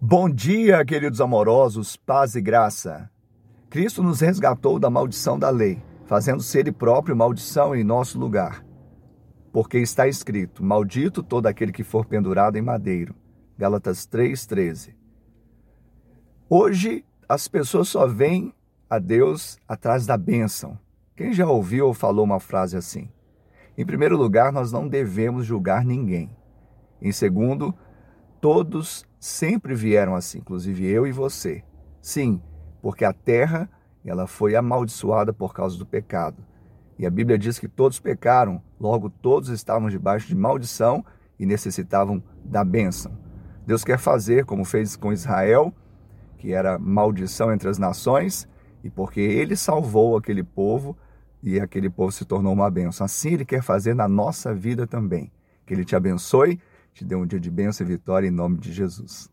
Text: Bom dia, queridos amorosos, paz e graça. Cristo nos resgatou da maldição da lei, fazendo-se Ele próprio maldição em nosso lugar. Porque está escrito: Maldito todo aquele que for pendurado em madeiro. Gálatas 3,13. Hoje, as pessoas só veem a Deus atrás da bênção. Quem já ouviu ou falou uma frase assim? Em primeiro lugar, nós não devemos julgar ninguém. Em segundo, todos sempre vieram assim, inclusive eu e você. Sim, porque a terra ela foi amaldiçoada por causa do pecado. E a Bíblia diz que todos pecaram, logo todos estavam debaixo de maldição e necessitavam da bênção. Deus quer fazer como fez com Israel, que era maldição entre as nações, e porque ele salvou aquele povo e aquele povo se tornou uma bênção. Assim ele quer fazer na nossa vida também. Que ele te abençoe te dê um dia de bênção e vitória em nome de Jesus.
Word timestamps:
Bom 0.00 0.30
dia, 0.30 0.84
queridos 0.84 1.20
amorosos, 1.20 1.96
paz 1.96 2.36
e 2.36 2.40
graça. 2.40 3.10
Cristo 3.68 4.00
nos 4.00 4.20
resgatou 4.20 4.78
da 4.78 4.88
maldição 4.88 5.36
da 5.36 5.50
lei, 5.50 5.82
fazendo-se 6.06 6.56
Ele 6.56 6.70
próprio 6.70 7.16
maldição 7.16 7.74
em 7.74 7.82
nosso 7.82 8.16
lugar. 8.16 8.64
Porque 9.52 9.76
está 9.78 10.06
escrito: 10.06 10.64
Maldito 10.64 11.20
todo 11.20 11.48
aquele 11.48 11.72
que 11.72 11.82
for 11.82 12.06
pendurado 12.06 12.56
em 12.56 12.62
madeiro. 12.62 13.12
Gálatas 13.58 14.06
3,13. 14.06 14.94
Hoje, 16.48 17.04
as 17.28 17.48
pessoas 17.48 17.88
só 17.88 18.06
veem 18.06 18.54
a 18.88 19.00
Deus 19.00 19.58
atrás 19.66 20.06
da 20.06 20.16
bênção. 20.16 20.78
Quem 21.16 21.32
já 21.32 21.48
ouviu 21.48 21.88
ou 21.88 21.92
falou 21.92 22.24
uma 22.24 22.38
frase 22.38 22.76
assim? 22.76 23.10
Em 23.76 23.84
primeiro 23.84 24.16
lugar, 24.16 24.52
nós 24.52 24.70
não 24.70 24.86
devemos 24.86 25.44
julgar 25.44 25.84
ninguém. 25.84 26.30
Em 27.02 27.10
segundo, 27.10 27.74
todos 28.40 29.07
sempre 29.18 29.74
vieram 29.74 30.14
assim, 30.14 30.38
inclusive 30.38 30.86
eu 30.86 31.06
e 31.06 31.12
você. 31.12 31.62
Sim, 32.00 32.40
porque 32.80 33.04
a 33.04 33.12
terra 33.12 33.68
ela 34.04 34.26
foi 34.26 34.56
amaldiçoada 34.56 35.32
por 35.32 35.52
causa 35.52 35.76
do 35.76 35.84
pecado. 35.84 36.42
E 36.98 37.06
a 37.06 37.10
Bíblia 37.10 37.38
diz 37.38 37.58
que 37.58 37.68
todos 37.68 38.00
pecaram, 38.00 38.62
logo 38.80 39.08
todos 39.10 39.50
estavam 39.50 39.88
debaixo 39.88 40.26
de 40.26 40.34
maldição 40.34 41.04
e 41.38 41.46
necessitavam 41.46 42.22
da 42.44 42.64
bênção. 42.64 43.12
Deus 43.66 43.84
quer 43.84 43.98
fazer 43.98 44.44
como 44.44 44.64
fez 44.64 44.96
com 44.96 45.12
Israel, 45.12 45.72
que 46.38 46.52
era 46.52 46.78
maldição 46.78 47.52
entre 47.52 47.68
as 47.68 47.78
nações, 47.78 48.48
e 48.82 48.90
porque 48.90 49.20
ele 49.20 49.54
salvou 49.54 50.16
aquele 50.16 50.42
povo 50.42 50.96
e 51.42 51.60
aquele 51.60 51.90
povo 51.90 52.10
se 52.10 52.24
tornou 52.24 52.52
uma 52.52 52.70
bênção. 52.70 53.04
Assim 53.04 53.34
ele 53.34 53.44
quer 53.44 53.62
fazer 53.62 53.94
na 53.94 54.08
nossa 54.08 54.54
vida 54.54 54.86
também. 54.86 55.30
Que 55.66 55.74
ele 55.74 55.84
te 55.84 55.94
abençoe 55.94 56.58
te 56.92 57.04
dê 57.04 57.14
um 57.14 57.26
dia 57.26 57.40
de 57.40 57.50
bênção 57.50 57.86
e 57.86 57.88
vitória 57.88 58.26
em 58.26 58.30
nome 58.30 58.58
de 58.58 58.72
Jesus. 58.72 59.30